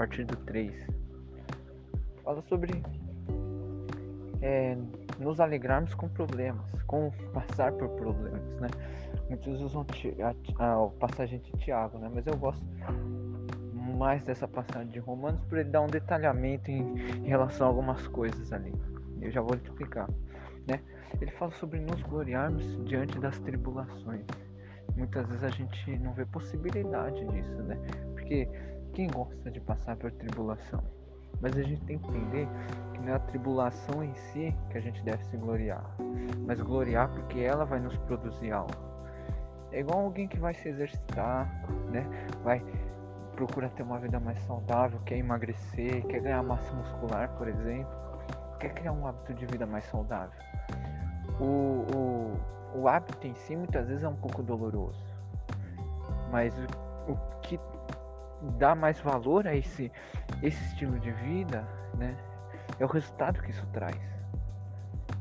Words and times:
partir 0.00 0.24
do 0.24 0.34
3. 0.34 0.72
Fala 2.24 2.40
sobre 2.48 2.82
é, 4.40 4.74
nos 5.18 5.40
alegrarmos 5.40 5.92
com 5.92 6.08
problemas, 6.08 6.64
com 6.84 7.12
passar 7.34 7.70
por 7.72 7.86
problemas, 7.90 8.40
né? 8.60 8.68
Muitos 9.28 9.60
usam 9.60 9.84
a, 10.22 10.64
a, 10.64 10.84
a 10.84 10.88
passagem 10.88 11.38
de 11.40 11.52
Tiago, 11.58 11.98
né? 11.98 12.10
Mas 12.14 12.26
eu 12.26 12.34
gosto 12.34 12.64
mais 13.98 14.24
dessa 14.24 14.48
passagem 14.48 14.88
de 14.88 14.98
Romanos 14.98 15.38
por 15.50 15.58
ele 15.58 15.68
dar 15.68 15.82
um 15.82 15.86
detalhamento 15.86 16.70
em, 16.70 16.80
em 17.18 17.28
relação 17.28 17.66
a 17.66 17.70
algumas 17.70 18.08
coisas 18.08 18.54
ali. 18.54 18.72
Eu 19.20 19.30
já 19.30 19.42
vou 19.42 19.54
explicar, 19.54 20.08
né? 20.66 20.80
Ele 21.20 21.30
fala 21.32 21.52
sobre 21.52 21.78
nos 21.78 22.00
gloriarmos 22.04 22.82
diante 22.86 23.18
das 23.18 23.38
tribulações. 23.40 24.24
Muitas 24.96 25.26
vezes 25.26 25.44
a 25.44 25.50
gente 25.50 25.98
não 25.98 26.14
vê 26.14 26.24
possibilidade 26.24 27.22
disso, 27.26 27.62
né? 27.64 27.76
Porque 28.14 28.48
quem 28.90 29.08
gosta 29.08 29.50
de 29.50 29.60
passar 29.60 29.96
por 29.96 30.10
tribulação? 30.12 30.82
Mas 31.40 31.56
a 31.56 31.62
gente 31.62 31.82
tem 31.84 31.98
que 31.98 32.08
entender 32.08 32.48
que 32.92 33.00
não 33.00 33.08
é 33.08 33.12
a 33.14 33.18
tribulação 33.18 34.04
em 34.04 34.14
si 34.14 34.54
que 34.70 34.78
a 34.78 34.80
gente 34.80 35.02
deve 35.02 35.24
se 35.24 35.36
gloriar, 35.36 35.96
mas 36.46 36.60
gloriar 36.60 37.08
porque 37.08 37.40
ela 37.40 37.64
vai 37.64 37.80
nos 37.80 37.96
produzir 37.98 38.52
algo. 38.52 38.74
É 39.72 39.80
igual 39.80 40.00
alguém 40.00 40.26
que 40.26 40.38
vai 40.38 40.52
se 40.52 40.68
exercitar, 40.68 41.48
né? 41.90 42.04
Vai 42.42 42.62
procura 43.40 43.70
ter 43.70 43.82
uma 43.82 43.98
vida 43.98 44.20
mais 44.20 44.38
saudável, 44.42 45.00
quer 45.06 45.16
emagrecer, 45.16 46.04
quer 46.06 46.20
ganhar 46.20 46.42
massa 46.42 46.70
muscular, 46.74 47.30
por 47.38 47.48
exemplo, 47.48 47.90
quer 48.58 48.74
criar 48.74 48.92
um 48.92 49.06
hábito 49.06 49.32
de 49.32 49.46
vida 49.46 49.64
mais 49.64 49.84
saudável. 49.86 50.38
O, 51.40 51.86
o, 51.96 52.40
o 52.74 52.88
hábito 52.88 53.26
em 53.26 53.34
si 53.34 53.56
muitas 53.56 53.88
vezes 53.88 54.04
é 54.04 54.08
um 54.08 54.16
pouco 54.16 54.42
doloroso, 54.42 55.02
mas 56.30 56.54
o, 56.58 57.12
o 57.12 57.39
que 58.40 58.46
dá 58.58 58.74
mais 58.74 58.98
valor 59.00 59.46
a 59.46 59.54
esse, 59.54 59.92
esse 60.42 60.62
estilo 60.64 60.98
de 60.98 61.10
vida, 61.12 61.66
né, 61.96 62.16
é 62.78 62.84
o 62.84 62.88
resultado 62.88 63.40
que 63.42 63.50
isso 63.50 63.66
traz. 63.72 64.00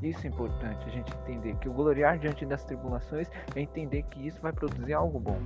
Isso 0.01 0.25
é 0.25 0.29
importante 0.29 0.87
a 0.87 0.91
gente 0.91 1.13
entender 1.13 1.55
que 1.57 1.67
o 1.67 1.73
gloriar 1.73 2.17
diante 2.17 2.45
das 2.45 2.63
tribulações 2.63 3.29
é 3.53 3.59
entender 3.59 4.03
que 4.03 4.25
isso 4.25 4.41
vai 4.41 4.53
produzir 4.53 4.93
algo 4.93 5.19
bom, 5.19 5.37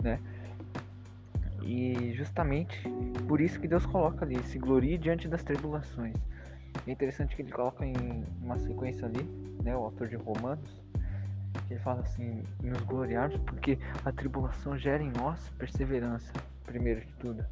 né? 0.00 0.20
E 1.62 2.12
justamente 2.14 2.88
por 3.26 3.40
isso 3.40 3.58
que 3.58 3.66
Deus 3.66 3.84
coloca 3.84 4.24
ali, 4.24 4.40
se 4.44 4.56
glorie 4.56 4.96
diante 4.96 5.26
das 5.26 5.42
tribulações. 5.42 6.14
É 6.86 6.90
interessante 6.92 7.34
que 7.34 7.42
ele 7.42 7.50
coloca 7.50 7.84
em 7.84 8.24
uma 8.40 8.56
sequência 8.56 9.04
ali, 9.04 9.24
né, 9.64 9.76
o 9.76 9.82
autor 9.82 10.06
de 10.06 10.14
Romanos, 10.14 10.80
ele 11.68 11.80
fala 11.80 12.02
assim, 12.02 12.44
nos 12.62 12.80
gloriarmos 12.82 13.38
porque 13.38 13.76
a 14.04 14.12
tribulação 14.12 14.78
gera 14.78 15.02
em 15.02 15.10
nós 15.10 15.50
perseverança 15.58 16.32
primeiro 16.66 17.00
de 17.00 17.12
tudo. 17.14 17.44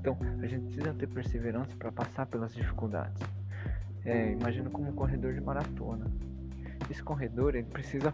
Então, 0.00 0.16
a 0.42 0.46
gente 0.46 0.64
precisa 0.64 0.94
ter 0.94 1.06
perseverança 1.06 1.76
para 1.76 1.92
passar 1.92 2.26
pelas 2.26 2.54
dificuldades. 2.54 3.22
É, 4.04 4.32
imagina 4.32 4.68
como 4.70 4.88
um 4.88 4.92
corredor 4.92 5.32
de 5.34 5.40
maratona. 5.40 6.06
Esse 6.90 7.02
corredor, 7.02 7.54
ele 7.54 7.68
precisa, 7.68 8.12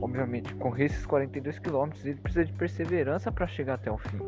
obviamente, 0.00 0.54
correr 0.54 0.84
esses 0.84 1.04
42 1.04 1.58
quilômetros, 1.58 2.04
ele 2.04 2.20
precisa 2.20 2.44
de 2.44 2.52
perseverança 2.52 3.32
para 3.32 3.46
chegar 3.46 3.74
até 3.74 3.90
o 3.90 3.98
fim. 3.98 4.18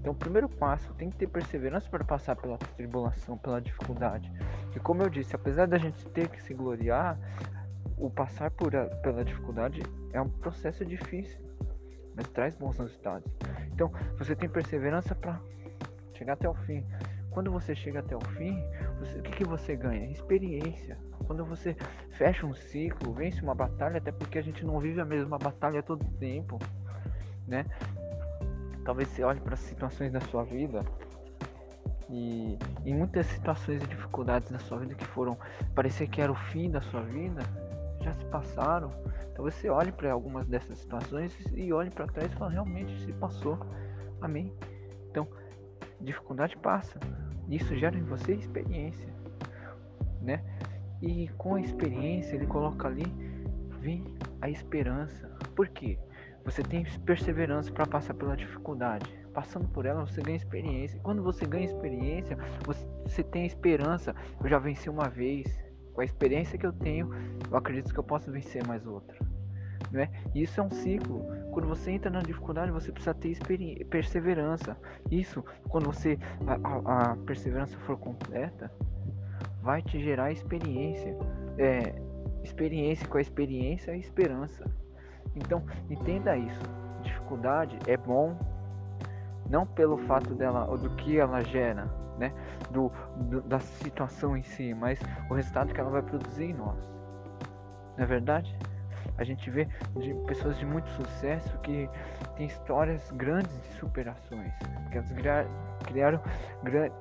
Então, 0.00 0.12
o 0.12 0.16
primeiro 0.16 0.48
passo, 0.48 0.92
tem 0.94 1.10
que 1.10 1.16
ter 1.16 1.28
perseverança 1.28 1.88
para 1.88 2.04
passar 2.04 2.36
pela 2.36 2.58
tribulação, 2.58 3.36
pela 3.38 3.60
dificuldade. 3.60 4.32
E 4.74 4.80
como 4.80 5.02
eu 5.02 5.08
disse, 5.08 5.34
apesar 5.34 5.66
da 5.66 5.78
gente 5.78 6.04
ter 6.08 6.28
que 6.28 6.42
se 6.42 6.54
gloriar, 6.54 7.18
o 7.96 8.10
passar 8.10 8.50
por 8.50 8.74
a, 8.74 8.86
pela 8.86 9.24
dificuldade 9.24 9.80
é 10.12 10.20
um 10.20 10.28
processo 10.28 10.84
difícil 10.84 11.40
mas 12.14 12.28
traz 12.28 12.54
bons 12.54 12.78
resultados. 12.78 13.30
Então, 13.72 13.90
você 14.18 14.34
tem 14.34 14.48
perseverança 14.48 15.14
para 15.14 15.40
chegar 16.14 16.34
até 16.34 16.48
o 16.48 16.54
fim. 16.54 16.84
Quando 17.30 17.50
você 17.50 17.74
chega 17.74 18.00
até 18.00 18.14
o 18.14 18.20
fim, 18.20 18.62
você, 18.98 19.18
o 19.18 19.22
que, 19.22 19.32
que 19.32 19.44
você 19.44 19.74
ganha? 19.74 20.10
Experiência. 20.10 20.98
Quando 21.26 21.44
você 21.44 21.74
fecha 22.10 22.46
um 22.46 22.54
ciclo, 22.54 23.12
vence 23.14 23.40
uma 23.40 23.54
batalha, 23.54 23.98
até 23.98 24.12
porque 24.12 24.38
a 24.38 24.42
gente 24.42 24.64
não 24.64 24.78
vive 24.78 25.00
a 25.00 25.04
mesma 25.04 25.38
batalha 25.38 25.82
todo 25.82 26.04
tempo, 26.18 26.58
né? 27.46 27.64
Talvez 28.84 29.08
você 29.08 29.22
olhe 29.22 29.40
para 29.40 29.54
as 29.54 29.60
situações 29.60 30.12
da 30.12 30.20
sua 30.20 30.44
vida 30.44 30.84
e 32.10 32.58
em 32.84 32.94
muitas 32.94 33.26
situações 33.26 33.82
e 33.82 33.86
dificuldades 33.86 34.50
da 34.50 34.58
sua 34.58 34.78
vida 34.78 34.94
que 34.94 35.06
foram 35.06 35.38
parecer 35.74 36.08
que 36.08 36.20
era 36.20 36.30
o 36.30 36.34
fim 36.34 36.70
da 36.70 36.82
sua 36.82 37.00
vida, 37.00 37.40
já 38.02 38.14
se 38.14 38.24
passaram. 38.26 38.90
Então 39.30 39.44
você 39.44 39.68
olhe 39.68 39.92
para 39.92 40.12
algumas 40.12 40.46
dessas 40.46 40.78
situações 40.78 41.36
e 41.54 41.72
olhe 41.72 41.90
para 41.90 42.06
trás 42.06 42.30
e 42.32 42.36
fala, 42.36 42.50
realmente 42.50 43.00
se 43.00 43.12
passou. 43.12 43.58
Amém. 44.20 44.52
Então, 45.10 45.26
dificuldade 46.00 46.56
passa. 46.56 46.98
Isso 47.48 47.76
gera 47.76 47.96
em 47.96 48.02
você 48.02 48.34
experiência, 48.34 49.12
né? 50.20 50.42
E 51.00 51.28
com 51.36 51.56
a 51.56 51.60
experiência 51.60 52.36
ele 52.36 52.46
coloca 52.46 52.86
ali 52.86 53.04
vem 53.82 54.04
a 54.40 54.48
esperança. 54.48 55.28
Por 55.56 55.68
quê? 55.68 55.98
Você 56.44 56.62
tem 56.62 56.84
perseverança 57.04 57.70
para 57.72 57.84
passar 57.84 58.14
pela 58.14 58.36
dificuldade. 58.36 59.06
Passando 59.34 59.68
por 59.68 59.86
ela, 59.86 60.06
você 60.06 60.20
ganha 60.20 60.36
experiência. 60.36 61.00
Quando 61.02 61.22
você 61.22 61.44
ganha 61.44 61.64
experiência, 61.64 62.38
você 63.04 63.22
tem 63.22 63.44
esperança. 63.44 64.14
Eu 64.40 64.48
já 64.48 64.58
venci 64.58 64.88
uma 64.88 65.08
vez, 65.08 65.46
com 65.92 66.00
a 66.00 66.04
experiência 66.04 66.58
que 66.58 66.66
eu 66.66 66.72
tenho, 66.72 67.10
eu 67.50 67.56
acredito 67.56 67.92
que 67.92 67.98
eu 67.98 68.04
posso 68.04 68.30
vencer 68.30 68.66
mais 68.66 68.86
outra. 68.86 69.16
Né? 69.90 70.08
E 70.34 70.42
isso 70.42 70.58
é 70.58 70.62
um 70.62 70.70
ciclo. 70.70 71.24
Quando 71.50 71.68
você 71.68 71.90
entra 71.90 72.10
na 72.10 72.20
dificuldade, 72.20 72.72
você 72.72 72.90
precisa 72.90 73.14
ter 73.14 73.36
perseverança. 73.90 74.76
Isso, 75.10 75.44
quando 75.68 75.86
você 75.86 76.18
a, 76.46 76.54
a, 76.54 77.12
a, 77.12 77.16
perseverança 77.16 77.76
for 77.80 77.98
completa, 77.98 78.72
vai 79.60 79.82
te 79.82 80.00
gerar 80.00 80.32
experiência. 80.32 81.14
É, 81.58 81.94
experiência 82.42 83.06
com 83.06 83.18
a 83.18 83.20
experiência 83.20 83.90
é 83.90 83.98
esperança. 83.98 84.64
Então, 85.36 85.62
entenda 85.90 86.36
isso. 86.36 86.60
Dificuldade 87.02 87.78
é 87.86 87.96
bom, 87.96 88.36
não 89.52 89.66
pelo 89.66 89.98
fato 89.98 90.34
dela 90.34 90.66
ou 90.66 90.78
do 90.78 90.88
que 90.96 91.18
ela 91.18 91.44
gera, 91.44 91.84
né? 92.18 92.32
Do, 92.70 92.90
do, 93.28 93.42
da 93.42 93.60
situação 93.60 94.34
em 94.34 94.42
si, 94.42 94.72
mas 94.72 94.98
o 95.28 95.34
resultado 95.34 95.74
que 95.74 95.78
ela 95.78 95.90
vai 95.90 96.02
produzir 96.02 96.44
em 96.44 96.54
nós. 96.54 96.78
Não 97.98 98.04
é 98.04 98.06
verdade? 98.06 98.56
A 99.18 99.24
gente 99.24 99.50
vê 99.50 99.68
de 100.00 100.14
pessoas 100.26 100.58
de 100.58 100.64
muito 100.64 100.88
sucesso 100.90 101.58
que 101.58 101.88
têm 102.34 102.46
histórias 102.46 103.10
grandes 103.10 103.52
de 103.60 103.74
superações, 103.74 104.50
que 104.90 104.96
elas 104.96 105.12
criaram, 105.84 106.20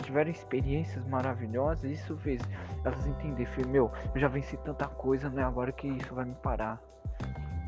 tiveram 0.04 0.30
experiências 0.30 1.06
maravilhosas 1.08 1.86
e 1.86 1.94
isso 1.94 2.18
fez 2.18 2.42
elas 2.84 3.08
entenderem, 3.08 3.66
meu, 3.68 3.90
eu 4.14 4.20
já 4.20 4.28
venci 4.28 4.58
tanta 4.58 4.88
coisa, 4.88 5.30
não 5.30 5.42
é 5.42 5.46
agora 5.46 5.72
que 5.72 5.88
isso 5.88 6.14
vai 6.14 6.26
me 6.26 6.36
parar. 6.36 6.82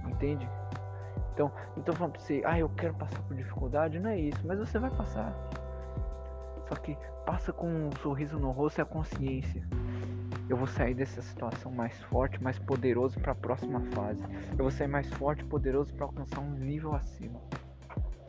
Entende? 0.09 0.47
Então, 1.33 1.51
então 1.75 1.95
falando 1.95 2.13
pra 2.13 2.21
você, 2.21 2.43
ah, 2.45 2.59
eu 2.59 2.69
quero 2.69 2.93
passar 2.93 3.19
por 3.23 3.35
dificuldade, 3.35 3.99
não 3.99 4.11
é 4.11 4.19
isso, 4.19 4.39
mas 4.45 4.59
você 4.59 4.77
vai 4.77 4.91
passar. 4.91 5.33
Só 6.67 6.75
que 6.75 6.95
passa 7.25 7.51
com 7.51 7.67
um 7.67 7.91
sorriso 8.01 8.37
no 8.37 8.51
rosto 8.51 8.79
e 8.79 8.81
a 8.81 8.85
consciência. 8.85 9.63
Eu 10.47 10.57
vou 10.57 10.67
sair 10.67 10.93
dessa 10.93 11.21
situação 11.21 11.71
mais 11.71 11.99
forte, 12.03 12.41
mais 12.41 12.59
poderoso 12.59 13.19
para 13.19 13.31
a 13.31 13.35
próxima 13.35 13.81
fase. 13.93 14.21
Eu 14.51 14.59
vou 14.59 14.71
sair 14.71 14.87
mais 14.87 15.09
forte 15.13 15.43
poderoso 15.43 15.93
para 15.93 16.05
alcançar 16.05 16.39
um 16.39 16.51
nível 16.51 16.93
acima. 16.93 17.41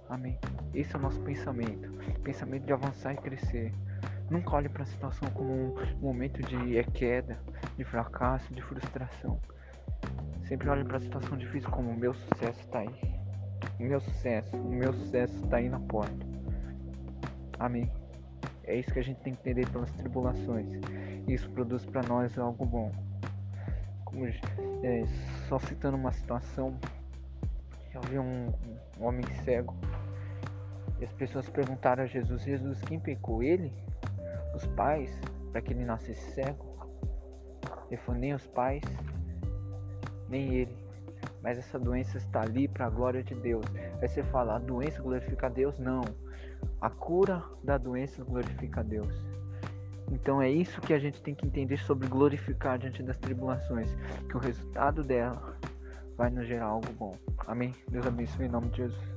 Amém. 0.09 0.39
Esse 0.73 0.95
é 0.95 0.99
o 0.99 1.03
nosso 1.03 1.21
pensamento. 1.21 1.91
Pensamento 2.23 2.65
de 2.65 2.73
avançar 2.73 3.13
e 3.13 3.17
crescer. 3.17 3.75
Nunca 4.31 4.57
olhe 4.57 4.69
para 4.69 4.85
a 4.85 4.87
situação 4.87 5.29
como 5.33 5.53
um 5.53 5.99
momento 6.01 6.41
de 6.43 6.83
queda, 6.93 7.39
de 7.77 7.85
fracasso, 7.85 8.55
de 8.55 8.63
frustração. 8.63 9.39
Sempre 10.45 10.69
olhe 10.69 10.85
para 10.85 10.99
a 10.99 11.01
situação 11.01 11.37
difícil 11.37 11.71
como 11.71 11.91
o 11.91 11.97
meu 11.97 12.15
sucesso 12.15 12.61
está 12.61 12.81
aí. 12.81 13.15
O 13.81 13.83
meu 13.83 14.01
sucesso, 14.01 14.57
o 14.57 14.71
meu 14.71 14.93
sucesso 14.93 15.35
está 15.45 15.57
aí 15.57 15.69
na 15.69 15.81
porta. 15.81 16.27
Amém. 17.59 17.91
É 18.65 18.77
isso 18.77 18.93
que 18.93 18.99
a 18.99 19.03
gente 19.03 19.21
tem 19.21 19.35
que 19.35 19.41
entender 19.41 19.69
pelas 19.71 19.91
tribulações. 19.93 20.69
Isso 21.27 21.49
produz 21.51 21.85
para 21.87 22.03
nós 22.03 22.39
algo 22.39 22.65
bom. 22.65 22.93
Como, 24.05 24.27
é, 24.27 25.05
só 25.49 25.59
citando 25.59 25.97
uma 25.97 26.13
situação, 26.13 26.79
havia 27.95 28.21
um, 28.21 28.53
um 28.99 29.05
homem 29.05 29.25
cego 29.45 29.75
e 31.01 31.05
as 31.05 31.13
pessoas 31.13 31.49
perguntaram 31.49 32.05
a 32.05 32.07
Jesus: 32.07 32.43
Jesus, 32.43 32.81
quem 32.83 33.01
pecou? 33.01 33.43
Ele? 33.43 33.73
Os 34.55 34.67
pais? 34.69 35.11
Para 35.53 35.61
que 35.61 35.73
ele 35.73 35.85
nascesse 35.85 36.33
cego? 36.33 36.65
Ele 37.91 38.01
falou: 38.03 38.21
nem 38.21 38.35
os 38.35 38.47
pais, 38.47 38.83
nem 40.35 40.53
ele. 40.53 40.77
Mas 41.41 41.59
essa 41.59 41.79
doença 41.79 42.19
está 42.19 42.43
ali 42.43 42.67
para 42.67 42.87
a 42.87 42.91
glória 42.91 43.23
de 43.23 43.35
Deus. 43.35 43.65
Aí 44.03 44.09
você 44.09 44.23
fala: 44.25 44.57
a 44.57 44.59
doença 44.59 45.01
glorifica 45.01 45.47
a 45.47 45.49
Deus? 45.49 45.79
Não. 45.79 46.03
A 46.81 46.91
cura 46.91 47.43
da 47.63 47.79
doença 47.79 48.25
glorifica 48.25 48.81
a 48.81 48.83
Deus. 48.83 49.15
Então 50.11 50.43
é 50.43 50.51
isso 50.51 50.81
que 50.81 50.93
a 50.93 50.99
gente 50.99 51.23
tem 51.23 51.35
que 51.35 51.47
entender 51.47 51.79
sobre 51.79 52.09
glorificar 52.09 52.79
diante 52.79 53.03
das 53.03 53.17
tribulações, 53.17 53.89
que 54.29 54.37
o 54.37 54.41
resultado 54.41 55.03
dela 55.03 55.57
vai 56.17 56.31
nos 56.31 56.47
gerar 56.47 56.67
algo 56.67 56.93
bom. 56.93 57.15
Amém? 57.47 57.73
Deus 57.89 58.07
abençoe 58.07 58.47
em 58.47 58.51
nome 58.51 58.69
de 58.69 58.77
Jesus. 58.79 59.15